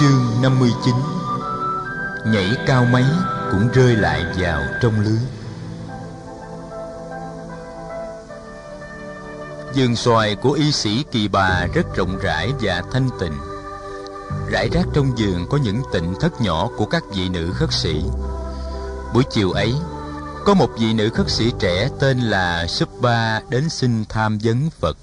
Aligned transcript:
Chương 0.00 0.42
59 0.42 0.94
Nhảy 2.26 2.56
cao 2.66 2.84
mấy 2.84 3.04
cũng 3.50 3.68
rơi 3.74 3.96
lại 3.96 4.24
vào 4.38 4.62
trong 4.82 5.00
lưới. 5.00 5.18
Vườn 9.74 9.96
xoài 9.96 10.34
của 10.34 10.52
y 10.52 10.72
sĩ 10.72 11.04
Kỳ 11.12 11.28
Bà 11.28 11.66
rất 11.74 11.96
rộng 11.96 12.18
rãi 12.18 12.52
và 12.60 12.82
thanh 12.92 13.08
tịnh. 13.20 13.32
Rải 14.50 14.68
rác 14.72 14.84
trong 14.94 15.14
vườn 15.18 15.46
có 15.50 15.58
những 15.58 15.82
tịnh 15.92 16.14
thất 16.20 16.40
nhỏ 16.40 16.68
của 16.76 16.86
các 16.86 17.04
vị 17.14 17.28
nữ 17.28 17.52
khất 17.54 17.72
sĩ. 17.72 18.02
Buổi 19.14 19.24
chiều 19.30 19.50
ấy, 19.50 19.74
Có 20.44 20.54
một 20.54 20.70
vị 20.78 20.92
nữ 20.92 21.10
khất 21.10 21.30
sĩ 21.30 21.52
trẻ 21.58 21.88
tên 22.00 22.20
là 22.20 22.66
Subba 22.66 23.40
đến 23.48 23.68
xin 23.68 24.04
tham 24.08 24.38
vấn 24.42 24.70
Phật. 24.80 24.96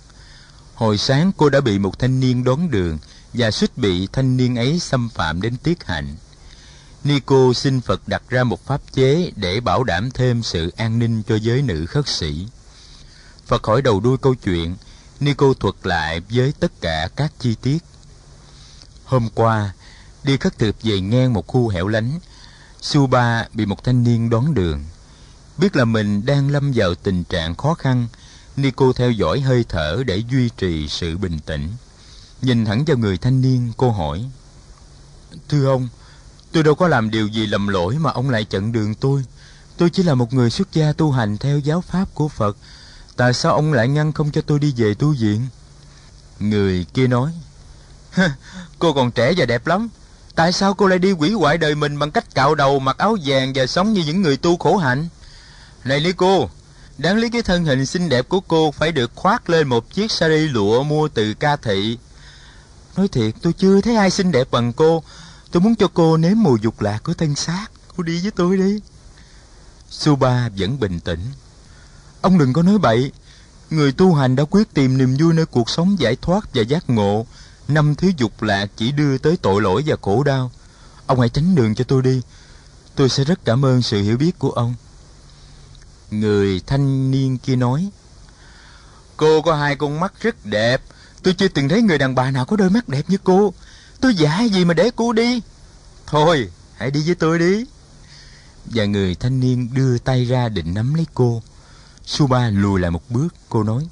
Hồi 0.76 0.98
sáng 0.98 1.32
cô 1.38 1.50
đã 1.50 1.62
bị 1.62 1.80
một 1.80 2.00
thanh 2.00 2.20
niên 2.20 2.44
đón 2.44 2.72
đường 2.72 2.98
và 3.38 3.52
suýt 3.52 3.78
bị 3.78 4.08
thanh 4.14 4.38
niên 4.38 4.56
ấy 4.56 4.80
xâm 4.80 5.10
phạm 5.10 5.42
đến 5.42 5.58
tiết 5.58 5.84
hạnh. 5.84 6.16
Nico 7.04 7.54
xin 7.56 7.82
Phật 7.82 8.08
đặt 8.08 8.24
ra 8.30 8.44
một 8.44 8.66
pháp 8.66 8.82
chế 8.94 9.32
để 9.36 9.60
bảo 9.60 9.84
đảm 9.84 10.12
thêm 10.12 10.44
sự 10.44 10.72
an 10.78 11.00
ninh 11.00 11.24
cho 11.24 11.36
giới 11.36 11.62
nữ 11.62 11.86
khất 11.86 12.08
sĩ. 12.08 12.48
Phật 13.48 13.64
hỏi 13.64 13.82
đầu 13.82 14.00
đuôi 14.00 14.18
câu 14.18 14.36
chuyện, 14.36 14.76
Nico 15.20 15.54
thuật 15.60 15.76
lại 15.84 16.22
với 16.30 16.54
tất 16.60 16.82
cả 16.82 17.10
các 17.16 17.32
chi 17.40 17.56
tiết. 17.62 17.78
Hôm 19.06 19.30
qua, 19.36 19.74
đi 20.24 20.38
khất 20.38 20.58
thực 20.58 20.76
về 20.84 21.00
ngang 21.00 21.34
một 21.34 21.48
khu 21.48 21.70
hẻo 21.70 21.88
lánh, 21.88 22.20
Suba 22.82 23.48
bị 23.54 23.66
một 23.66 23.84
thanh 23.84 24.04
niên 24.04 24.30
đón 24.30 24.54
đường. 24.54 24.84
Biết 25.58 25.76
là 25.76 25.86
mình 25.86 26.26
đang 26.26 26.50
lâm 26.50 26.72
vào 26.76 26.96
tình 26.96 27.24
trạng 27.24 27.56
khó 27.56 27.74
khăn, 27.74 28.08
Nico 28.56 28.94
theo 28.96 29.12
dõi 29.12 29.42
hơi 29.42 29.66
thở 29.70 30.04
để 30.06 30.18
duy 30.18 30.50
trì 30.58 30.88
sự 30.88 31.18
bình 31.18 31.40
tĩnh. 31.40 31.68
Nhìn 32.42 32.66
thẳng 32.66 32.86
vào 32.86 32.98
người 32.98 33.18
thanh 33.18 33.42
niên, 33.42 33.72
cô 33.78 33.92
hỏi. 33.92 34.26
Thưa 35.50 35.66
ông, 35.66 35.90
tôi 36.52 36.64
đâu 36.64 36.76
có 36.76 36.88
làm 36.88 37.10
điều 37.10 37.28
gì 37.28 37.46
lầm 37.48 37.68
lỗi 37.68 37.98
mà 38.00 38.12
ông 38.12 38.30
lại 38.30 38.46
chặn 38.46 38.72
đường 38.72 38.96
tôi. 38.96 39.24
Tôi 39.78 39.90
chỉ 39.90 40.04
là 40.04 40.16
một 40.16 40.34
người 40.34 40.50
xuất 40.50 40.74
gia 40.74 40.94
tu 40.94 41.12
hành 41.12 41.38
theo 41.38 41.60
giáo 41.60 41.82
pháp 41.82 42.06
của 42.14 42.28
Phật. 42.28 42.58
Tại 43.16 43.34
sao 43.34 43.54
ông 43.54 43.74
lại 43.74 43.88
ngăn 43.88 44.12
không 44.12 44.32
cho 44.32 44.42
tôi 44.42 44.60
đi 44.60 44.74
về 44.78 44.94
tu 44.94 45.16
viện? 45.20 45.48
Người 46.40 46.86
kia 46.94 47.08
nói. 47.08 47.32
cô 48.80 48.94
còn 48.94 49.12
trẻ 49.12 49.34
và 49.38 49.46
đẹp 49.46 49.68
lắm. 49.68 49.90
Tại 50.36 50.52
sao 50.52 50.74
cô 50.74 50.88
lại 50.88 51.00
đi 51.00 51.12
quỷ 51.12 51.32
hoại 51.32 51.58
đời 51.58 51.76
mình 51.76 52.00
bằng 52.00 52.12
cách 52.12 52.36
cạo 52.36 52.56
đầu, 52.56 52.80
mặc 52.80 52.98
áo 52.98 53.18
vàng 53.26 53.52
và 53.56 53.66
sống 53.66 53.94
như 53.94 54.04
những 54.06 54.22
người 54.22 54.38
tu 54.38 54.58
khổ 54.58 54.78
hạnh? 54.78 55.08
Này 55.84 56.00
lý 56.00 56.14
cô, 56.14 56.50
đáng 56.98 57.18
lý 57.18 57.30
cái 57.30 57.42
thân 57.42 57.66
hình 57.66 57.86
xinh 57.86 58.10
đẹp 58.10 58.30
của 58.30 58.40
cô 58.40 58.72
phải 58.72 58.92
được 58.92 59.12
khoác 59.16 59.50
lên 59.50 59.68
một 59.68 59.94
chiếc 59.94 60.12
sari 60.12 60.48
lụa 60.48 60.84
mua 60.84 61.08
từ 61.08 61.34
ca 61.34 61.56
thị 61.56 61.98
Nói 62.98 63.08
thiệt, 63.08 63.36
tôi 63.42 63.54
chưa 63.54 63.82
thấy 63.82 63.96
ai 63.96 64.12
xinh 64.12 64.32
đẹp 64.32 64.48
bằng 64.52 64.74
cô. 64.74 65.04
Tôi 65.52 65.62
muốn 65.62 65.76
cho 65.76 65.88
cô 65.94 66.18
nếm 66.18 66.34
mùi 66.44 66.60
dục 66.62 66.82
lạc 66.82 67.04
của 67.04 67.14
thân 67.14 67.36
xác. 67.36 67.68
Cô 67.98 68.04
đi 68.04 68.22
với 68.22 68.32
tôi 68.32 68.58
đi. 68.58 68.80
Suba 69.90 70.50
vẫn 70.58 70.80
bình 70.80 71.00
tĩnh. 71.00 71.20
Ông 72.22 72.38
đừng 72.38 72.54
có 72.54 72.62
nói 72.62 72.78
bậy. 72.78 73.12
Người 73.70 73.92
tu 73.92 74.14
hành 74.14 74.36
đã 74.36 74.44
quyết 74.50 74.74
tìm 74.74 74.98
niềm 74.98 75.18
vui 75.20 75.34
nơi 75.34 75.46
cuộc 75.46 75.70
sống 75.70 76.00
giải 76.00 76.16
thoát 76.22 76.54
và 76.54 76.62
giác 76.62 76.90
ngộ. 76.90 77.26
Năm 77.68 77.96
thứ 77.96 78.12
dục 78.18 78.42
lạc 78.42 78.70
chỉ 78.78 78.92
đưa 78.92 79.18
tới 79.18 79.38
tội 79.38 79.62
lỗi 79.62 79.84
và 79.86 79.96
khổ 80.02 80.24
đau. 80.24 80.52
Ông 81.06 81.20
hãy 81.20 81.30
tránh 81.30 81.56
đường 81.56 81.76
cho 81.76 81.84
tôi 81.84 82.02
đi. 82.02 82.22
Tôi 82.96 83.10
sẽ 83.10 83.24
rất 83.24 83.46
cảm 83.46 83.66
ơn 83.66 83.82
sự 83.82 84.02
hiểu 84.02 84.18
biết 84.18 84.40
của 84.40 84.52
ông. 84.52 84.76
Người 86.12 86.62
thanh 86.68 87.12
niên 87.12 87.38
kia 87.38 87.56
nói, 87.56 87.90
Cô 89.18 89.42
có 89.42 89.56
hai 89.56 89.76
con 89.76 90.00
mắt 90.00 90.14
rất 90.22 90.46
đẹp. 90.46 90.82
Tôi 91.26 91.34
chưa 91.34 91.48
từng 91.48 91.70
thấy 91.70 91.82
người 91.82 91.98
đàn 91.98 92.16
bà 92.16 92.32
nào 92.32 92.46
có 92.46 92.56
đôi 92.56 92.70
mắt 92.70 92.90
đẹp 92.90 93.06
như 93.08 93.18
cô. 93.24 93.54
Tôi 94.02 94.16
giả 94.16 94.44
gì 94.44 94.66
mà 94.66 94.74
để 94.74 94.92
cô 94.96 95.14
đi? 95.14 95.42
Thôi, 96.08 96.50
hãy 96.78 96.92
đi 96.92 97.04
với 97.06 97.16
tôi 97.16 97.40
đi. 97.40 97.66
Và 98.66 98.86
người 98.86 99.16
thanh 99.16 99.40
niên 99.40 99.74
đưa 99.74 99.98
tay 99.98 100.26
ra 100.26 100.50
định 100.50 100.74
nắm 100.74 100.94
lấy 100.94 101.06
cô. 101.14 101.42
Suba 102.06 102.50
lùi 102.50 102.80
lại 102.80 102.92
một 102.92 103.02
bước, 103.10 103.28
Cô 103.50 103.64
nói. 103.64 103.88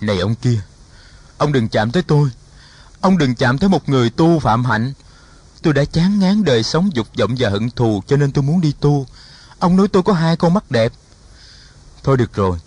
Này 0.00 0.18
ông 0.18 0.34
kia, 0.34 0.60
Ông 1.38 1.52
đừng 1.52 1.68
chạm 1.68 1.90
tới 1.90 2.02
tôi. 2.02 2.28
Ông 3.00 3.18
đừng 3.18 3.34
chạm 3.34 3.58
tới 3.58 3.68
một 3.68 3.88
người 3.88 4.10
tu 4.10 4.38
phạm 4.38 4.64
hạnh. 4.64 4.92
Tôi 5.62 5.72
đã 5.72 5.84
chán 5.84 6.18
ngán 6.18 6.44
đời 6.44 6.62
sống 6.62 6.90
dục 6.94 7.06
vọng 7.18 7.34
và 7.38 7.48
hận 7.48 7.70
thù, 7.70 8.02
Cho 8.06 8.16
nên 8.16 8.32
tôi 8.32 8.44
muốn 8.44 8.60
đi 8.60 8.74
tu. 8.80 9.06
Ông 9.58 9.76
nói 9.76 9.88
tôi 9.88 10.02
có 10.02 10.12
hai 10.12 10.36
con 10.36 10.54
mắt 10.54 10.70
đẹp. 10.70 10.92
Thôi 12.02 12.16
được 12.16 12.34
rồi, 12.34 12.58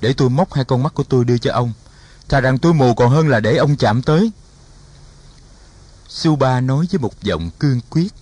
Để 0.00 0.12
tôi 0.12 0.30
móc 0.30 0.54
hai 0.54 0.64
con 0.64 0.82
mắt 0.82 0.94
của 0.94 1.04
tôi 1.04 1.24
đưa 1.24 1.38
cho 1.38 1.52
ông. 1.52 1.72
Thà 2.32 2.40
rằng 2.40 2.58
tôi 2.58 2.74
mù 2.74 2.94
còn 2.94 3.10
hơn 3.10 3.28
là 3.28 3.40
để 3.40 3.56
ông 3.56 3.76
chạm 3.76 4.02
tới. 4.02 4.32
Suba 6.08 6.60
nói 6.60 6.86
với 6.90 6.98
một 6.98 7.22
giọng 7.22 7.50
cương 7.58 7.80
quyết. 7.90 8.12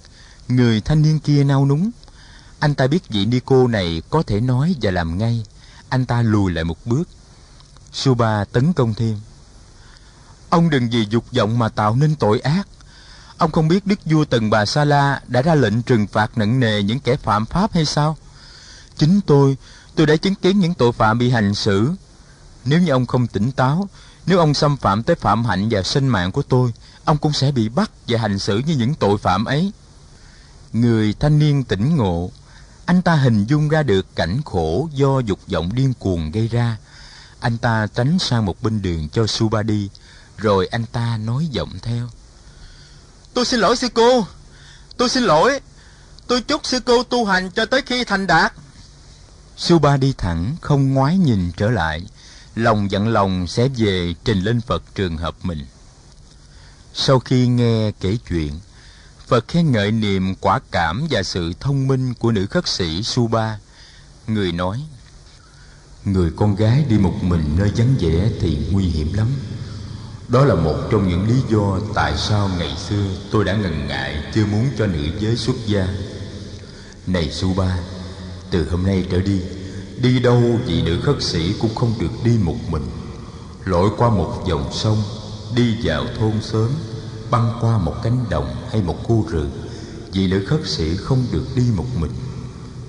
Người 0.49 0.81
thanh 0.81 1.03
niên 1.03 1.19
kia 1.21 1.45
nao 1.45 1.67
núng. 1.67 1.91
Anh 2.59 2.75
ta 2.75 2.87
biết 2.87 3.09
vị 3.09 3.27
Nico 3.27 3.67
này 3.69 4.03
có 4.11 4.23
thể 4.23 4.41
nói 4.41 4.75
và 4.83 4.91
làm 4.91 5.19
ngay. 5.19 5.45
Anh 5.89 6.07
ta 6.07 6.23
lùi 6.23 6.53
lại 6.53 6.65
một 6.65 6.87
bước. 6.87 7.09
Suba 7.93 8.45
tấn 8.45 8.73
công 8.73 8.95
thêm. 8.95 9.17
Ông 10.49 10.71
đừng 10.71 10.91
vì 10.91 11.07
dục 11.11 11.25
vọng 11.33 11.59
mà 11.59 11.69
tạo 11.69 11.95
nên 11.95 12.17
tội 12.17 12.41
ác. 12.41 12.69
Ông 13.39 13.53
không 13.53 13.69
biết 13.69 13.87
Đức 13.87 13.99
vua 14.05 14.25
Tần 14.25 14.51
Bà 14.51 14.67
Sa 14.67 14.85
La 14.85 15.21
đã 15.29 15.43
ra 15.43 15.55
lệnh 15.55 15.83
trừng 15.83 16.07
phạt 16.07 16.39
nặng 16.39 16.61
nề 16.61 16.83
những 16.83 17.01
kẻ 17.01 17.17
phạm 17.17 17.47
pháp 17.47 17.73
hay 17.73 17.85
sao? 17.85 18.17
Chính 18.97 19.21
tôi, 19.21 19.57
tôi 19.95 20.07
đã 20.07 20.17
chứng 20.17 20.35
kiến 20.35 20.59
những 20.61 20.75
tội 20.75 20.93
phạm 20.93 21.19
bị 21.19 21.31
hành 21.31 21.55
xử 21.55 21.91
nếu 22.65 22.81
như 22.81 22.91
ông 22.91 23.07
không 23.07 23.27
tỉnh 23.27 23.53
táo, 23.53 23.89
nếu 24.27 24.39
ông 24.39 24.55
xâm 24.55 24.77
phạm 24.77 25.03
tới 25.03 25.17
phạm 25.17 25.45
hạnh 25.45 25.69
và 25.71 25.83
sinh 25.83 26.09
mạng 26.09 26.33
của 26.33 26.43
tôi, 26.43 26.73
ông 27.05 27.19
cũng 27.19 27.33
sẽ 27.33 27.53
bị 27.53 27.69
bắt 27.69 27.91
và 28.09 28.19
hành 28.19 28.39
xử 28.39 28.59
như 28.59 28.77
những 28.77 28.95
tội 28.95 29.19
phạm 29.19 29.45
ấy. 29.45 29.73
Người 30.73 31.15
thanh 31.21 31.39
niên 31.39 31.65
tỉnh 31.65 31.97
ngộ, 31.97 32.31
anh 32.85 33.03
ta 33.03 33.15
hình 33.15 33.45
dung 33.45 33.69
ra 33.69 33.83
được 33.83 34.17
cảnh 34.17 34.41
khổ 34.45 34.89
do 34.93 35.19
dục 35.19 35.39
vọng 35.49 35.75
điên 35.75 35.95
cuồng 35.99 36.31
gây 36.31 36.49
ra. 36.49 36.77
Anh 37.41 37.59
ta 37.59 37.87
tránh 37.95 38.19
sang 38.19 38.47
một 38.47 38.63
bên 38.63 38.83
đường 38.83 39.09
cho 39.09 39.27
Suba 39.27 39.63
đi, 39.63 39.89
rồi 40.37 40.67
anh 40.67 40.85
ta 40.93 41.17
nói 41.17 41.47
giọng 41.51 41.73
theo. 41.83 42.09
Tôi 43.35 43.45
xin 43.45 43.61
lỗi 43.61 43.77
sư 43.77 43.89
cô, 43.95 44.27
tôi 44.97 45.09
xin 45.09 45.23
lỗi, 45.23 45.61
tôi 46.27 46.41
chúc 46.41 46.67
sư 46.67 46.81
cô 46.81 47.03
tu 47.03 47.25
hành 47.25 47.51
cho 47.51 47.65
tới 47.67 47.83
khi 47.87 48.05
thành 48.05 48.27
đạt. 48.27 48.53
Suba 49.57 49.97
đi 49.97 50.15
thẳng, 50.19 50.57
không 50.61 50.95
ngoái 50.95 51.19
nhìn 51.19 51.53
trở 51.57 51.71
lại, 51.71 52.03
lòng 52.63 52.91
dặn 52.91 53.09
lòng 53.09 53.47
sẽ 53.47 53.69
về 53.77 54.15
trình 54.25 54.41
lên 54.41 54.61
Phật 54.61 54.83
trường 54.95 55.17
hợp 55.17 55.35
mình. 55.43 55.67
Sau 56.95 57.19
khi 57.19 57.47
nghe 57.47 57.91
kể 58.01 58.19
chuyện, 58.29 58.61
Phật 59.27 59.49
khen 59.49 59.73
ngợi 59.73 59.93
niềm 59.93 60.35
quả 60.41 60.61
cảm 60.71 61.07
và 61.11 61.23
sự 61.23 61.53
thông 61.61 61.89
minh 61.89 62.15
của 62.15 62.33
nữ 62.33 62.47
khất 62.47 62.69
sĩ 62.69 63.03
Suba. 63.03 63.59
Người 64.27 64.53
nói, 64.53 64.81
Người 66.05 66.31
con 66.37 66.57
gái 66.57 66.85
đi 66.89 66.99
một 66.99 67.15
mình 67.23 67.57
nơi 67.59 67.71
vắng 67.77 67.95
vẻ 68.01 68.31
thì 68.41 68.59
nguy 68.71 68.85
hiểm 68.85 69.13
lắm. 69.13 69.29
Đó 70.29 70.45
là 70.45 70.55
một 70.55 70.77
trong 70.91 71.09
những 71.09 71.29
lý 71.29 71.35
do 71.51 71.79
tại 71.95 72.13
sao 72.17 72.51
ngày 72.59 72.77
xưa 72.89 73.05
tôi 73.31 73.45
đã 73.45 73.57
ngần 73.57 73.87
ngại 73.87 74.23
chưa 74.35 74.47
muốn 74.47 74.71
cho 74.79 74.87
nữ 74.87 75.09
giới 75.19 75.37
xuất 75.37 75.57
gia. 75.67 75.89
Này 77.07 77.31
Suba, 77.31 77.79
từ 78.51 78.69
hôm 78.71 78.87
nay 78.87 79.07
trở 79.11 79.21
đi, 79.21 79.41
Đi 80.03 80.19
đâu 80.19 80.43
vị 80.67 80.83
nữ 80.83 81.01
khất 81.03 81.23
sĩ 81.23 81.55
cũng 81.61 81.75
không 81.75 81.95
được 82.01 82.11
đi 82.25 82.39
một 82.43 82.57
mình. 82.71 82.83
Lội 83.65 83.91
qua 83.97 84.11
một 84.11 84.45
dòng 84.49 84.69
sông, 84.73 85.03
Đi 85.55 85.77
vào 85.83 86.05
thôn 86.19 86.33
xóm, 86.43 86.69
Băng 87.31 87.59
qua 87.61 87.79
một 87.79 87.95
cánh 88.03 88.25
đồng 88.31 88.55
hay 88.71 88.83
một 88.83 88.97
khu 89.05 89.27
rừng 89.29 89.51
Vị 90.13 90.27
nữ 90.27 90.45
khất 90.47 90.61
sĩ 90.65 90.97
không 90.97 91.27
được 91.33 91.45
đi 91.57 91.63
một 91.77 91.87
mình. 92.01 92.11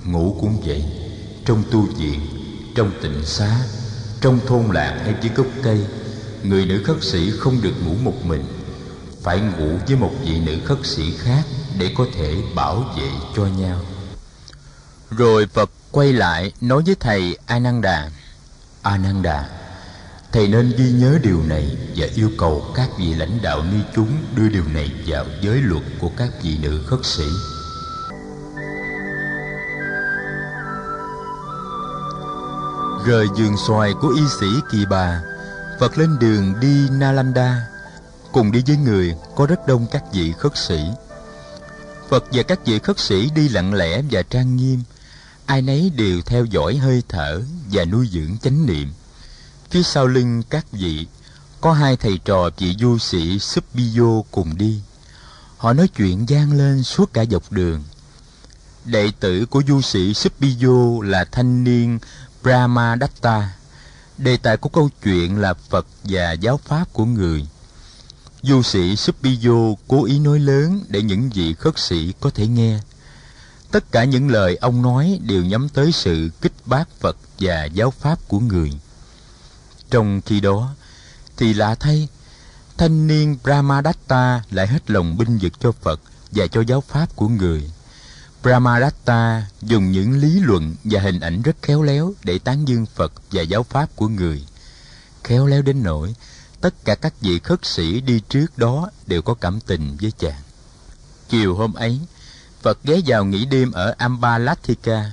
Ngủ 0.06 0.38
cũng 0.42 0.62
vậy, 0.66 0.86
Trong 1.46 1.64
tu 1.72 1.82
viện, 1.82 2.20
Trong 2.76 2.92
tịnh 3.02 3.26
xá, 3.26 3.58
Trong 4.22 4.40
thôn 4.48 4.64
làng 4.74 5.00
hay 5.00 5.16
dưới 5.22 5.32
gốc 5.36 5.48
cây, 5.64 5.86
Người 6.44 6.66
nữ 6.66 6.84
khất 6.84 7.04
sĩ 7.04 7.32
không 7.32 7.62
được 7.62 7.74
ngủ 7.86 7.94
một 8.04 8.26
mình. 8.26 8.44
Phải 9.22 9.40
ngủ 9.40 9.78
với 9.88 9.96
một 9.96 10.12
vị 10.24 10.40
nữ 10.40 10.58
khất 10.66 10.78
sĩ 10.84 11.12
khác 11.18 11.44
Để 11.80 11.94
có 11.98 12.06
thể 12.14 12.36
bảo 12.56 12.94
vệ 12.98 13.10
cho 13.36 13.46
nhau. 13.46 13.80
Rồi 15.10 15.48
Phật 15.54 15.70
quay 15.92 16.14
lại 16.14 16.52
nói 16.62 16.84
với 16.86 16.96
thầy 17.00 17.38
Ananda 17.46 18.10
Ananda 18.82 19.50
Thầy 20.32 20.48
nên 20.48 20.74
ghi 20.78 20.92
nhớ 20.92 21.20
điều 21.24 21.44
này 21.44 21.78
và 21.96 22.08
yêu 22.16 22.32
cầu 22.38 22.66
các 22.76 22.90
vị 22.98 23.14
lãnh 23.14 23.42
đạo 23.42 23.64
ni 23.64 23.78
chúng 23.96 24.18
đưa 24.36 24.50
điều 24.50 24.64
này 24.74 24.92
vào 25.08 25.26
giới 25.42 25.62
luật 25.62 25.84
của 26.00 26.12
các 26.18 26.30
vị 26.44 26.58
nữ 26.62 26.84
khất 26.88 27.00
sĩ. 27.04 27.24
Rời 33.06 33.28
giường 33.38 33.58
xoài 33.68 33.94
của 34.02 34.10
y 34.16 34.22
sĩ 34.40 34.48
Kỳ 34.72 34.86
Bà, 34.86 35.22
Phật 35.80 35.98
lên 35.98 36.20
đường 36.20 36.60
đi 36.60 36.90
Nalanda, 36.92 37.68
cùng 38.32 38.52
đi 38.52 38.64
với 38.68 38.78
người 38.78 39.16
có 39.36 39.46
rất 39.46 39.68
đông 39.68 39.88
các 39.92 40.04
vị 40.14 40.34
khất 40.38 40.58
sĩ. 40.58 40.80
Phật 42.10 42.24
và 42.32 42.44
các 42.44 42.60
vị 42.66 42.80
khất 42.80 43.00
sĩ 43.00 43.30
đi 43.36 43.50
lặng 43.50 43.74
lẽ 43.74 44.02
và 44.12 44.22
trang 44.22 44.56
nghiêm, 44.56 44.84
ai 45.46 45.62
nấy 45.62 45.92
đều 45.96 46.22
theo 46.22 46.46
dõi 46.46 46.78
hơi 46.78 47.04
thở 47.10 47.42
và 47.72 47.86
nuôi 47.86 48.10
dưỡng 48.12 48.38
chánh 48.42 48.66
niệm 48.66 48.94
phía 49.72 49.84
sau 49.84 50.08
lưng 50.08 50.44
các 50.50 50.72
vị, 50.72 51.08
có 51.62 51.74
hai 51.74 51.98
thầy 51.98 52.20
trò 52.26 52.50
vị 52.58 52.76
du 52.80 52.98
sĩ 52.98 53.40
Subiyo 53.40 54.22
cùng 54.32 54.58
đi 54.58 54.82
Họ 55.62 55.74
nói 55.74 55.88
chuyện 55.88 56.30
gian 56.30 56.52
lên 56.52 56.84
suốt 56.84 57.14
cả 57.14 57.26
dọc 57.32 57.52
đường. 57.52 57.84
Đệ 58.86 59.12
tử 59.20 59.46
của 59.46 59.64
du 59.68 59.82
sĩ 59.82 60.14
Supiyo 60.14 61.04
là 61.04 61.26
thanh 61.32 61.64
niên 61.64 62.00
Brahmadatta. 62.44 63.54
Đề 64.18 64.38
tài 64.38 64.58
của 64.58 64.70
câu 64.70 64.90
chuyện 65.04 65.38
là 65.38 65.54
Phật 65.54 65.86
và 66.04 66.32
giáo 66.32 66.60
pháp 66.66 66.94
của 66.94 67.06
người. 67.06 67.48
Du 68.42 68.62
sĩ 68.62 68.96
Supiyo 68.96 69.76
cố 69.88 70.06
ý 70.06 70.20
nói 70.20 70.40
lớn 70.40 70.84
để 70.88 71.02
những 71.02 71.30
vị 71.30 71.54
khất 71.54 71.80
sĩ 71.80 72.14
có 72.20 72.30
thể 72.30 72.48
nghe. 72.48 72.80
Tất 73.72 73.92
cả 73.92 74.04
những 74.04 74.32
lời 74.32 74.56
ông 74.56 74.82
nói 74.82 75.20
đều 75.24 75.44
nhắm 75.44 75.70
tới 75.70 75.92
sự 75.92 76.30
kích 76.42 76.54
bác 76.66 76.90
Phật 77.00 77.18
và 77.40 77.66
giáo 77.66 77.92
pháp 77.92 78.28
của 78.28 78.40
người. 78.40 78.72
Trong 79.90 80.22
khi 80.26 80.40
đó, 80.40 80.76
thì 81.38 81.54
lạ 81.54 81.76
thay, 81.76 82.08
thanh 82.78 83.08
niên 83.08 83.38
Brahmadatta 83.44 84.44
lại 84.52 84.68
hết 84.68 84.92
lòng 84.92 85.18
binh 85.18 85.38
vực 85.42 85.54
cho 85.60 85.72
Phật 85.72 86.02
và 86.32 86.48
cho 86.48 86.62
giáo 86.62 86.82
pháp 86.82 87.16
của 87.16 87.28
người. 87.28 87.72
Brahmadatta 88.44 89.48
dùng 89.62 89.92
những 89.92 90.18
lý 90.18 90.40
luận 90.40 90.76
và 90.84 91.02
hình 91.02 91.20
ảnh 91.20 91.42
rất 91.42 91.56
khéo 91.62 91.84
léo 91.84 92.14
để 92.24 92.40
tán 92.40 92.68
dương 92.68 92.86
Phật 92.86 93.14
và 93.32 93.42
giáo 93.42 93.64
pháp 93.64 93.96
của 93.96 94.08
người. 94.08 94.46
Khéo 95.24 95.48
léo 95.48 95.62
đến 95.62 95.84
nỗi 95.84 96.16
tất 96.62 96.86
cả 96.86 96.96
các 96.96 97.14
vị 97.22 97.40
khất 97.40 97.66
sĩ 97.66 98.02
đi 98.02 98.22
trước 98.30 98.58
đó 98.58 98.90
đều 99.08 99.22
có 99.22 99.34
cảm 99.34 99.60
tình 99.60 99.98
với 100.02 100.12
chàng. 100.12 100.42
Chiều 101.30 101.56
hôm 101.56 101.74
ấy, 101.74 102.00
Phật 102.62 102.84
ghé 102.84 103.02
vào 103.06 103.26
nghỉ 103.26 103.46
đêm 103.46 103.72
ở 103.72 103.96
Ambalathika. 103.98 105.12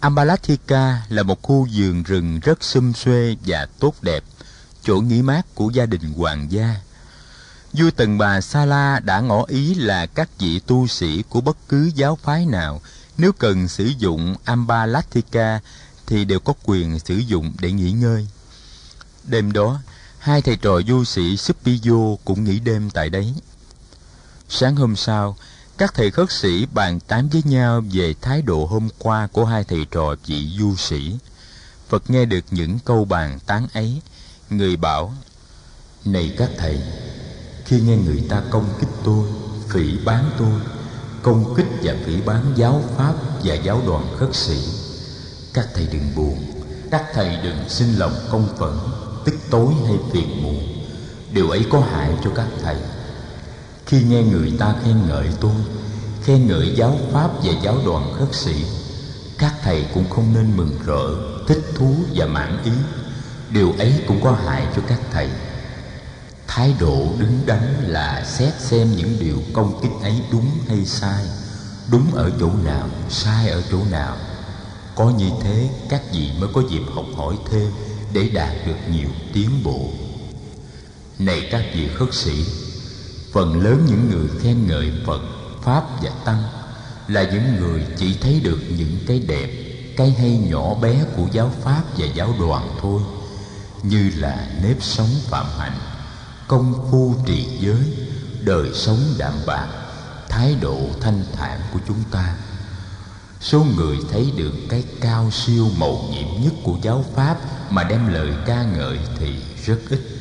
Ambalathika 0.00 1.02
là 1.08 1.22
một 1.22 1.42
khu 1.42 1.68
vườn 1.72 2.02
rừng 2.02 2.40
rất 2.40 2.64
xum 2.64 2.92
xuê 2.92 3.36
và 3.46 3.66
tốt 3.78 3.94
đẹp, 4.02 4.24
chỗ 4.82 4.96
nghỉ 5.00 5.22
mát 5.22 5.42
của 5.54 5.70
gia 5.70 5.86
đình 5.86 6.12
hoàng 6.16 6.46
gia. 6.50 6.76
Vua 7.72 7.90
Tần 7.90 8.18
Bà 8.18 8.40
Sa 8.40 8.64
La 8.64 9.00
đã 9.00 9.20
ngỏ 9.20 9.44
ý 9.48 9.74
là 9.74 10.06
các 10.06 10.28
vị 10.38 10.60
tu 10.66 10.86
sĩ 10.86 11.22
của 11.28 11.40
bất 11.40 11.56
cứ 11.68 11.90
giáo 11.94 12.18
phái 12.22 12.46
nào 12.46 12.80
nếu 13.18 13.32
cần 13.32 13.68
sử 13.68 13.84
dụng 13.84 14.36
Ambalathika 14.44 15.60
thì 16.06 16.24
đều 16.24 16.40
có 16.40 16.52
quyền 16.64 16.98
sử 16.98 17.16
dụng 17.16 17.52
để 17.60 17.72
nghỉ 17.72 17.92
ngơi. 17.92 18.28
Đêm 19.24 19.52
đó, 19.52 19.80
hai 20.18 20.42
thầy 20.42 20.56
trò 20.56 20.80
du 20.88 21.04
sĩ 21.04 21.36
Supiyo 21.36 22.16
cũng 22.24 22.44
nghỉ 22.44 22.58
đêm 22.58 22.90
tại 22.90 23.10
đấy. 23.10 23.34
Sáng 24.48 24.76
hôm 24.76 24.96
sau, 24.96 25.36
các 25.78 25.94
thầy 25.94 26.10
khất 26.10 26.32
sĩ 26.32 26.66
bàn 26.72 27.00
tán 27.00 27.28
với 27.28 27.42
nhau 27.44 27.82
về 27.92 28.14
thái 28.20 28.42
độ 28.42 28.66
hôm 28.66 28.88
qua 28.98 29.28
của 29.32 29.44
hai 29.44 29.64
thầy 29.64 29.86
trò 29.90 30.14
vị 30.26 30.48
du 30.58 30.76
sĩ. 30.76 31.16
Phật 31.88 32.10
nghe 32.10 32.24
được 32.24 32.44
những 32.50 32.78
câu 32.84 33.04
bàn 33.04 33.38
tán 33.46 33.66
ấy, 33.74 34.00
người 34.50 34.76
bảo: 34.76 35.14
"Này 36.04 36.34
các 36.38 36.50
thầy, 36.58 36.80
khi 37.64 37.80
nghe 37.80 37.96
người 37.96 38.24
ta 38.28 38.42
công 38.50 38.74
kích 38.80 38.88
tôi, 39.04 39.28
phỉ 39.68 39.98
bán 40.04 40.30
tôi, 40.38 40.60
công 41.22 41.54
kích 41.56 41.66
và 41.82 41.94
phỉ 42.06 42.20
bán 42.20 42.52
giáo 42.56 42.82
pháp 42.96 43.14
và 43.44 43.54
giáo 43.54 43.82
đoàn 43.86 44.16
khất 44.18 44.34
sĩ, 44.34 44.58
các 45.54 45.68
thầy 45.74 45.86
đừng 45.92 46.14
buồn, 46.16 46.44
các 46.90 47.04
thầy 47.14 47.36
đừng 47.42 47.68
xin 47.68 47.94
lòng 47.96 48.14
công 48.30 48.48
phẫn, 48.58 48.78
tức 49.24 49.34
tối 49.50 49.74
hay 49.86 49.96
phiền 50.12 50.42
muộn. 50.42 50.86
Điều 51.32 51.50
ấy 51.50 51.66
có 51.70 51.80
hại 51.80 52.10
cho 52.24 52.30
các 52.34 52.48
thầy." 52.62 52.76
Khi 53.86 54.02
nghe 54.02 54.22
người 54.22 54.52
ta 54.58 54.74
khen 54.84 54.96
ngợi 55.08 55.28
tôi, 55.40 55.52
khen 56.22 56.46
ngợi 56.46 56.74
giáo 56.76 56.98
pháp 57.12 57.30
và 57.42 57.52
giáo 57.62 57.78
đoàn 57.86 58.12
khất 58.18 58.34
sĩ, 58.34 58.64
các 59.38 59.54
thầy 59.62 59.86
cũng 59.94 60.10
không 60.10 60.34
nên 60.34 60.56
mừng 60.56 60.78
rỡ, 60.86 61.08
thích 61.48 61.62
thú 61.74 61.94
và 62.14 62.26
mãn 62.26 62.58
ý. 62.64 62.72
Điều 63.50 63.72
ấy 63.78 63.92
cũng 64.08 64.20
có 64.24 64.32
hại 64.32 64.66
cho 64.76 64.82
các 64.88 65.00
thầy. 65.12 65.28
Thái 66.46 66.74
độ 66.80 67.06
đứng 67.18 67.40
đắn 67.46 67.60
là 67.86 68.24
xét 68.26 68.60
xem 68.60 68.96
những 68.96 69.16
điều 69.20 69.36
công 69.52 69.80
kích 69.82 69.92
ấy 70.02 70.20
đúng 70.32 70.50
hay 70.68 70.86
sai, 70.86 71.24
đúng 71.90 72.14
ở 72.14 72.30
chỗ 72.40 72.50
nào, 72.64 72.88
sai 73.10 73.48
ở 73.48 73.62
chỗ 73.70 73.78
nào. 73.90 74.16
Có 74.94 75.10
như 75.10 75.30
thế, 75.42 75.68
các 75.88 76.02
vị 76.12 76.30
mới 76.40 76.48
có 76.54 76.62
dịp 76.70 76.82
học 76.94 77.06
hỏi 77.16 77.34
thêm 77.50 77.70
để 78.12 78.28
đạt 78.28 78.52
được 78.66 78.76
nhiều 78.92 79.08
tiến 79.32 79.50
bộ. 79.64 79.88
Này 81.18 81.48
các 81.50 81.64
vị 81.74 81.88
khất 81.98 82.14
sĩ 82.14 82.44
phần 83.34 83.62
lớn 83.62 83.86
những 83.86 84.10
người 84.10 84.28
khen 84.42 84.66
ngợi 84.66 84.92
phật, 85.06 85.20
pháp 85.62 85.84
và 86.02 86.10
tăng 86.24 86.42
là 87.08 87.22
những 87.22 87.56
người 87.56 87.86
chỉ 87.96 88.16
thấy 88.20 88.40
được 88.44 88.60
những 88.76 88.98
cái 89.06 89.18
đẹp, 89.18 89.48
cái 89.96 90.10
hay 90.10 90.38
nhỏ 90.50 90.74
bé 90.74 91.04
của 91.16 91.26
giáo 91.32 91.52
pháp 91.62 91.82
và 91.98 92.06
giáo 92.06 92.34
đoàn 92.40 92.68
thôi, 92.80 93.00
như 93.82 94.10
là 94.16 94.48
nếp 94.62 94.82
sống 94.82 95.08
phạm 95.24 95.46
hạnh, 95.58 95.78
công 96.48 96.88
phu 96.90 97.14
trì 97.26 97.46
giới, 97.60 97.96
đời 98.40 98.70
sống 98.74 98.98
đạm 99.18 99.32
bạc, 99.46 99.68
thái 100.28 100.56
độ 100.60 100.78
thanh 101.00 101.24
thản 101.32 101.60
của 101.72 101.78
chúng 101.88 102.02
ta. 102.10 102.36
Số 103.40 103.66
người 103.76 103.96
thấy 104.12 104.32
được 104.36 104.52
cái 104.68 104.84
cao 105.00 105.30
siêu 105.30 105.68
mầu 105.76 106.08
nhiệm 106.10 106.42
nhất 106.42 106.52
của 106.62 106.76
giáo 106.82 107.04
pháp 107.14 107.36
mà 107.70 107.84
đem 107.84 108.14
lời 108.14 108.32
ca 108.46 108.62
ngợi 108.62 108.98
thì 109.18 109.34
rất 109.64 109.78
ít 109.90 110.13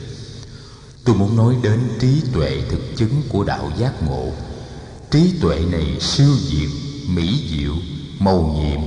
tôi 1.05 1.15
muốn 1.15 1.38
nói 1.38 1.55
đến 1.63 1.79
trí 2.00 2.21
tuệ 2.33 2.61
thực 2.69 2.81
chứng 2.95 3.21
của 3.29 3.44
đạo 3.44 3.71
giác 3.77 4.03
ngộ. 4.03 4.31
Trí 5.11 5.33
tuệ 5.41 5.59
này 5.71 5.97
siêu 6.00 6.29
diệu, 6.50 6.69
mỹ 7.09 7.44
diệu, 7.50 7.73
màu 8.19 8.55
nhiệm, 8.57 8.79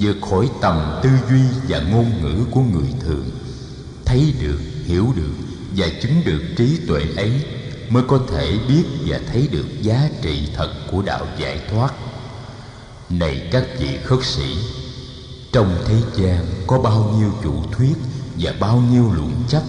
vượt 0.00 0.16
khỏi 0.30 0.50
tầm 0.60 1.00
tư 1.02 1.10
duy 1.30 1.42
và 1.68 1.80
ngôn 1.80 2.22
ngữ 2.22 2.44
của 2.50 2.60
người 2.60 2.88
thường. 3.00 3.30
Thấy 4.04 4.34
được, 4.40 4.58
hiểu 4.84 5.06
được 5.16 5.32
và 5.76 5.86
chứng 6.02 6.22
được 6.24 6.42
trí 6.56 6.78
tuệ 6.86 7.02
ấy 7.16 7.32
mới 7.88 8.02
có 8.08 8.20
thể 8.30 8.58
biết 8.68 8.84
và 9.06 9.20
thấy 9.32 9.48
được 9.52 9.66
giá 9.82 10.08
trị 10.22 10.48
thật 10.56 10.70
của 10.90 11.02
đạo 11.02 11.26
giải 11.38 11.60
thoát. 11.70 11.94
Này 13.10 13.48
các 13.52 13.64
vị 13.78 13.98
khất 14.04 14.18
sĩ, 14.24 14.56
trong 15.52 15.78
thế 15.86 15.96
gian 16.16 16.46
có 16.66 16.78
bao 16.78 17.14
nhiêu 17.18 17.32
chủ 17.42 17.54
thuyết 17.72 17.94
và 18.38 18.54
bao 18.60 18.82
nhiêu 18.92 19.12
luận 19.12 19.32
chấp 19.48 19.62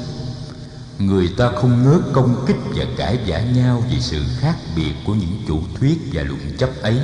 người 1.00 1.30
ta 1.38 1.52
không 1.56 1.84
ngớt 1.84 2.02
công 2.14 2.46
kích 2.48 2.56
và 2.76 2.86
cãi 2.98 3.18
vã 3.28 3.40
nhau 3.40 3.84
vì 3.92 4.02
sự 4.02 4.24
khác 4.40 4.56
biệt 4.76 4.94
của 5.06 5.14
những 5.14 5.44
chủ 5.48 5.62
thuyết 5.80 5.98
và 6.14 6.24
luận 6.24 6.58
chấp 6.58 6.70
ấy. 6.82 7.00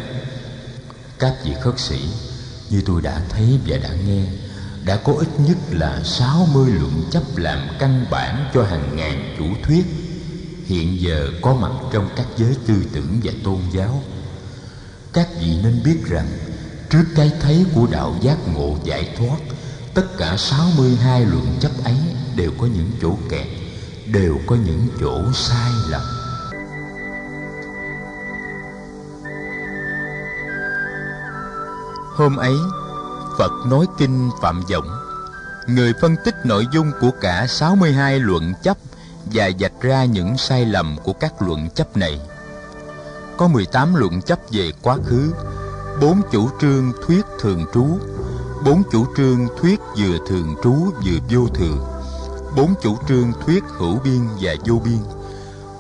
Các 1.20 1.36
vị 1.46 1.52
khất 1.62 1.80
sĩ, 1.80 2.00
như 2.70 2.82
tôi 2.86 3.02
đã 3.02 3.22
thấy 3.30 3.60
và 3.68 3.78
đã 3.78 3.90
nghe, 4.08 4.24
đã 4.86 4.96
có 4.96 5.14
ít 5.14 5.28
nhất 5.48 5.58
là 5.72 6.02
60 6.04 6.72
luận 6.72 7.04
chấp 7.12 7.24
làm 7.38 7.68
căn 7.80 8.06
bản 8.12 8.50
cho 8.54 8.64
hàng 8.64 8.96
ngàn 8.96 9.36
chủ 9.38 9.46
thuyết. 9.64 9.86
Hiện 10.66 11.02
giờ 11.02 11.30
có 11.42 11.54
mặt 11.56 11.72
trong 11.92 12.10
các 12.16 12.28
giới 12.38 12.56
tư 12.68 12.74
tưởng 12.94 13.20
và 13.24 13.34
tôn 13.44 13.60
giáo. 13.74 14.04
Các 15.14 15.28
vị 15.40 15.58
nên 15.64 15.82
biết 15.86 15.98
rằng, 16.06 16.28
trước 16.90 17.04
cái 17.16 17.32
thấy 17.42 17.66
của 17.76 17.88
đạo 17.92 18.16
giác 18.22 18.38
ngộ 18.54 18.78
giải 18.84 19.10
thoát, 19.18 19.38
tất 19.94 20.18
cả 20.18 20.38
62 20.38 21.26
luận 21.26 21.58
chấp 21.60 21.72
ấy 21.84 21.98
đều 22.36 22.52
có 22.58 22.68
những 22.68 22.92
chỗ 23.02 23.18
kẹt 23.30 23.65
đều 24.14 24.40
có 24.48 24.56
những 24.66 24.88
chỗ 25.00 25.22
sai 25.34 25.72
lầm. 25.90 26.02
Hôm 32.16 32.36
ấy 32.36 32.56
phật 33.38 33.52
nói 33.66 33.86
kinh 33.98 34.30
phạm 34.42 34.64
vọng. 34.72 34.88
Người 35.68 35.94
phân 36.02 36.16
tích 36.26 36.36
nội 36.44 36.68
dung 36.74 36.92
của 37.02 37.12
cả 37.22 37.48
62 37.48 38.20
luận 38.20 38.54
chấp 38.64 38.78
và 39.26 39.50
vạch 39.60 39.82
ra 39.82 40.06
những 40.06 40.38
sai 40.38 40.66
lầm 40.66 40.98
của 41.04 41.14
các 41.14 41.42
luận 41.42 41.70
chấp 41.70 41.98
này. 41.98 42.20
Có 43.38 43.48
18 43.48 43.96
luận 43.96 44.22
chấp 44.22 44.40
về 44.52 44.72
quá 44.82 44.98
khứ, 45.06 45.34
bốn 46.02 46.22
chủ 46.32 46.50
trương 46.62 46.92
thuyết 47.06 47.26
thường 47.40 47.66
trú, 47.74 47.88
bốn 48.66 48.84
chủ 48.92 49.06
trương 49.18 49.48
thuyết 49.60 49.80
vừa 49.98 50.18
thường 50.28 50.56
trú 50.64 50.74
vừa 50.76 51.20
vô 51.30 51.48
thường, 51.48 51.95
bốn 52.56 52.74
chủ 52.82 52.98
trương 53.08 53.34
thuyết 53.46 53.64
hữu 53.78 54.00
biên 54.00 54.28
và 54.42 54.56
vô 54.66 54.82
biên. 54.86 55.00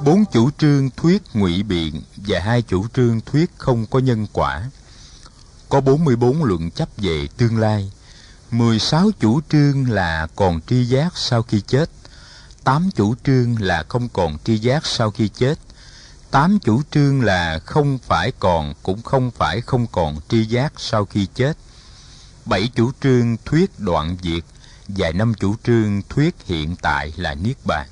Bốn 0.05 0.25
chủ 0.31 0.49
trương 0.57 0.89
thuyết 0.89 1.21
ngụy 1.33 1.63
biện 1.63 2.01
và 2.15 2.39
hai 2.39 2.61
chủ 2.61 2.85
trương 2.93 3.21
thuyết 3.21 3.51
không 3.57 3.85
có 3.85 3.99
nhân 3.99 4.27
quả. 4.33 4.69
Có 5.69 5.81
44 5.81 6.43
luận 6.43 6.71
chấp 6.71 6.89
về 6.97 7.27
tương 7.37 7.57
lai. 7.57 7.91
16 8.51 9.11
chủ 9.19 9.41
trương 9.49 9.91
là 9.91 10.27
còn 10.35 10.61
tri 10.67 10.85
giác 10.85 11.17
sau 11.17 11.41
khi 11.41 11.61
chết. 11.61 11.89
8 12.63 12.89
chủ 12.95 13.15
trương 13.23 13.61
là 13.61 13.83
không 13.89 14.09
còn 14.09 14.37
tri 14.43 14.57
giác 14.57 14.85
sau 14.85 15.11
khi 15.11 15.27
chết. 15.27 15.59
8 16.31 16.59
chủ 16.59 16.81
trương 16.91 17.21
là 17.21 17.59
không 17.65 17.97
phải 17.97 18.31
còn 18.39 18.73
cũng 18.83 19.01
không 19.01 19.31
phải 19.31 19.61
không 19.61 19.87
còn 19.91 20.15
tri 20.29 20.45
giác 20.45 20.73
sau 20.77 21.05
khi 21.05 21.27
chết. 21.35 21.57
bảy 22.45 22.69
chủ 22.75 22.91
trương 23.01 23.37
thuyết 23.45 23.79
đoạn 23.79 24.17
diệt 24.23 24.43
và 24.87 25.11
năm 25.11 25.33
chủ 25.33 25.55
trương 25.63 26.01
thuyết 26.09 26.35
hiện 26.45 26.75
tại 26.81 27.13
là 27.15 27.33
Niết 27.33 27.57
Bàn. 27.65 27.87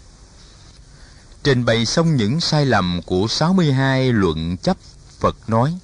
Trình 1.44 1.66
bày 1.66 1.86
xong 1.86 2.16
những 2.16 2.40
sai 2.40 2.66
lầm 2.66 3.02
của 3.06 3.28
62 3.28 4.14
luận 4.14 4.58
chấp, 4.58 4.78
Phật 5.20 5.36
nói 5.48 5.78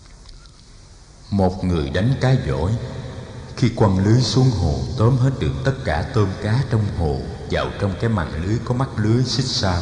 Một 1.30 1.64
người 1.64 1.90
đánh 1.90 2.14
cá 2.22 2.32
giỏi 2.48 2.72
Khi 3.58 3.70
quăng 3.70 4.06
lưới 4.06 4.22
xuống 4.22 4.52
hồ 4.52 4.80
tóm 4.98 5.18
hết 5.18 5.32
được 5.40 5.54
tất 5.66 5.74
cả 5.86 6.06
tôm 6.14 6.30
cá 6.44 6.64
trong 6.72 6.86
hồ 6.98 7.20
vào 7.52 7.72
trong 7.80 7.96
cái 8.02 8.10
màn 8.10 8.44
lưới 8.46 8.58
có 8.66 8.74
mắt 8.74 8.90
lưới 8.98 9.24
xích 9.24 9.46
sao. 9.46 9.82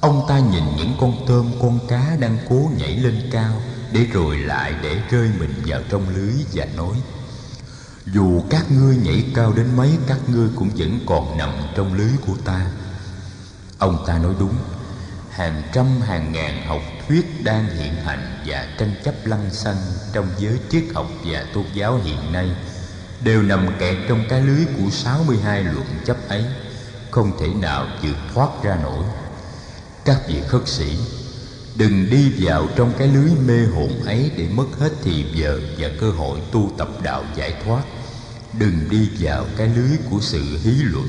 ông 0.00 0.26
ta 0.28 0.38
nhìn 0.38 0.64
những 0.76 0.96
con 1.00 1.24
tôm 1.28 1.52
con 1.62 1.78
cá 1.88 2.16
đang 2.20 2.38
cố 2.48 2.70
nhảy 2.76 2.96
lên 2.96 3.28
cao 3.32 3.62
để 3.92 4.04
rồi 4.12 4.38
lại 4.38 4.74
để 4.82 5.02
rơi 5.10 5.30
mình 5.38 5.62
vào 5.66 5.80
trong 5.90 6.08
lưới 6.08 6.32
và 6.52 6.64
nói 6.76 6.96
dù 8.12 8.42
các 8.50 8.64
ngươi 8.72 8.96
nhảy 8.96 9.24
cao 9.34 9.52
đến 9.52 9.66
mấy, 9.76 9.98
các 10.06 10.18
ngươi 10.28 10.48
cũng 10.56 10.70
vẫn 10.76 11.00
còn 11.06 11.38
nằm 11.38 11.50
trong 11.76 11.94
lưới 11.94 12.10
của 12.26 12.34
ta. 12.44 12.66
Ông 13.78 14.04
ta 14.06 14.18
nói 14.18 14.34
đúng, 14.40 14.54
hàng 15.30 15.62
trăm, 15.72 16.00
hàng 16.00 16.32
ngàn 16.32 16.66
học 16.66 16.80
thuyết 17.08 17.44
đang 17.44 17.66
hiện 17.76 17.94
hành 18.04 18.42
và 18.46 18.68
tranh 18.78 18.94
chấp 19.04 19.14
lăng 19.24 19.50
xăng 19.50 19.76
trong 20.12 20.26
giới 20.38 20.58
triết 20.70 20.84
học 20.94 21.06
và 21.24 21.44
tôn 21.54 21.64
giáo 21.74 22.00
hiện 22.04 22.32
nay 22.32 22.50
đều 23.24 23.42
nằm 23.42 23.68
kẹt 23.78 23.96
trong 24.08 24.24
cái 24.28 24.40
lưới 24.40 24.64
của 24.64 24.90
62 24.90 25.64
luận 25.64 25.86
chấp 26.06 26.16
ấy, 26.28 26.44
không 27.10 27.32
thể 27.40 27.48
nào 27.48 27.86
vượt 28.02 28.16
thoát 28.34 28.48
ra 28.62 28.78
nổi. 28.82 29.04
Các 30.04 30.20
vị 30.28 30.42
khất 30.48 30.68
sĩ, 30.68 30.98
đừng 31.76 32.10
đi 32.10 32.32
vào 32.38 32.66
trong 32.76 32.92
cái 32.98 33.08
lưới 33.08 33.30
mê 33.46 33.66
hồn 33.74 34.02
ấy 34.04 34.30
để 34.36 34.48
mất 34.48 34.66
hết 34.78 34.90
thì 35.02 35.24
giờ 35.34 35.60
và 35.78 35.88
cơ 36.00 36.10
hội 36.10 36.40
tu 36.52 36.70
tập 36.78 36.88
đạo 37.02 37.24
giải 37.36 37.54
thoát 37.64 37.82
đừng 38.52 38.90
đi 38.90 39.08
vào 39.20 39.46
cái 39.56 39.68
lưới 39.76 39.98
của 40.10 40.18
sự 40.20 40.58
hí 40.62 40.70
luận. 40.70 41.08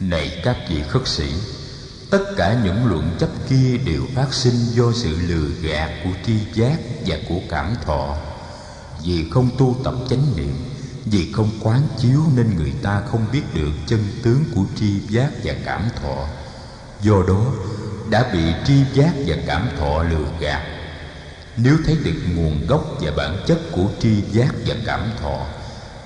Này 0.00 0.40
các 0.44 0.56
vị 0.68 0.82
khất 0.88 1.08
sĩ, 1.08 1.32
tất 2.10 2.24
cả 2.36 2.60
những 2.64 2.86
luận 2.86 3.16
chấp 3.18 3.28
kia 3.48 3.76
đều 3.84 4.02
phát 4.14 4.34
sinh 4.34 4.54
do 4.74 4.92
sự 4.94 5.18
lừa 5.28 5.48
gạt 5.62 5.90
của 6.04 6.10
tri 6.26 6.34
giác 6.54 6.78
và 7.06 7.16
của 7.28 7.40
cảm 7.48 7.74
thọ. 7.84 8.16
Vì 9.04 9.30
không 9.30 9.50
tu 9.58 9.76
tập 9.84 9.94
chánh 10.10 10.36
niệm, 10.36 10.54
vì 11.04 11.32
không 11.32 11.50
quán 11.62 11.82
chiếu 11.98 12.20
nên 12.36 12.56
người 12.56 12.72
ta 12.82 13.02
không 13.10 13.26
biết 13.32 13.42
được 13.54 13.72
chân 13.86 14.00
tướng 14.22 14.44
của 14.54 14.64
tri 14.76 15.00
giác 15.08 15.30
và 15.44 15.54
cảm 15.64 15.88
thọ. 16.02 16.28
Do 17.02 17.22
đó, 17.28 17.52
đã 18.10 18.30
bị 18.32 18.44
tri 18.66 18.74
giác 18.94 19.12
và 19.26 19.36
cảm 19.46 19.68
thọ 19.78 20.02
lừa 20.02 20.28
gạt. 20.40 20.62
Nếu 21.56 21.76
thấy 21.86 21.96
được 22.04 22.20
nguồn 22.34 22.66
gốc 22.66 22.98
và 23.00 23.12
bản 23.16 23.44
chất 23.46 23.58
của 23.72 23.86
tri 24.00 24.22
giác 24.32 24.54
và 24.66 24.74
cảm 24.86 25.10
thọ 25.20 25.46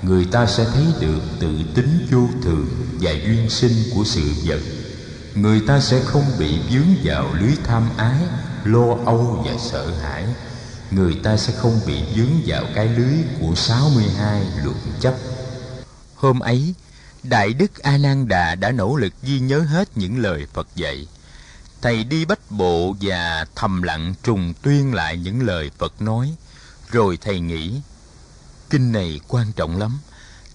người 0.02 0.24
ta 0.24 0.46
sẽ 0.46 0.64
thấy 0.64 0.86
được 1.00 1.20
tự 1.40 1.58
tính 1.74 2.06
vô 2.10 2.28
thường 2.42 2.68
và 3.00 3.10
duyên 3.10 3.50
sinh 3.50 3.72
của 3.94 4.04
sự 4.04 4.32
vật. 4.44 4.60
Người 5.34 5.60
ta 5.66 5.80
sẽ 5.80 6.00
không 6.04 6.24
bị 6.38 6.58
vướng 6.70 6.94
vào 7.04 7.34
lưới 7.34 7.52
tham 7.64 7.88
ái, 7.96 8.18
lo 8.64 8.96
âu 9.06 9.44
và 9.46 9.52
sợ 9.58 9.90
hãi. 10.02 10.24
Người 10.90 11.14
ta 11.22 11.36
sẽ 11.36 11.52
không 11.56 11.80
bị 11.86 12.02
vướng 12.16 12.40
vào 12.46 12.64
cái 12.74 12.88
lưới 12.88 13.14
của 13.40 13.54
62 13.54 14.42
luận 14.64 14.76
chấp. 15.00 15.14
Hôm 16.14 16.40
ấy, 16.40 16.74
đại 17.22 17.52
đức 17.52 17.78
a 17.78 17.96
nan 17.96 18.28
đà 18.28 18.54
đã 18.54 18.72
nỗ 18.72 18.96
lực 18.96 19.12
ghi 19.22 19.40
nhớ 19.40 19.60
hết 19.60 19.88
những 19.94 20.18
lời 20.18 20.46
phật 20.52 20.68
dạy. 20.74 21.06
Thầy 21.82 22.04
đi 22.04 22.24
bách 22.24 22.50
bộ 22.50 22.96
và 23.00 23.46
thầm 23.54 23.82
lặng 23.82 24.14
trùng 24.22 24.54
tuyên 24.62 24.94
lại 24.94 25.16
những 25.16 25.42
lời 25.42 25.70
phật 25.78 26.02
nói. 26.02 26.34
Rồi 26.90 27.18
thầy 27.20 27.40
nghĩ 27.40 27.80
kinh 28.70 28.92
này 28.92 29.20
quan 29.28 29.52
trọng 29.52 29.76
lắm. 29.78 29.98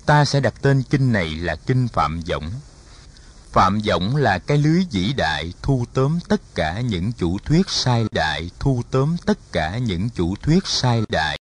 Ta 0.06 0.26
sẽ 0.26 0.40
đặt 0.40 0.54
tên 0.62 0.84
kinh 0.90 1.12
này 1.12 1.30
là 1.30 1.56
kinh 1.56 1.88
phạm 1.88 2.22
võng. 2.28 2.52
Phạm 3.52 3.80
võng 3.86 4.16
là 4.16 4.40
cái 4.40 4.58
lưới 4.58 4.86
vĩ 4.92 5.14
đại 5.14 5.54
thu 5.62 5.86
tóm 5.94 6.20
tất 6.30 6.42
cả 6.56 6.82
những 6.82 7.12
chủ 7.12 7.38
thuyết 7.46 7.70
sai 7.70 8.06
đại, 8.12 8.50
thu 8.60 8.82
tóm 8.92 9.16
tất 9.26 9.38
cả 9.52 9.78
những 9.78 10.10
chủ 10.10 10.36
thuyết 10.42 10.68
sai 10.68 11.04
đại. 11.10 11.34